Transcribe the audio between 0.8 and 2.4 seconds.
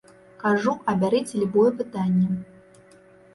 абярыце любое пытанне.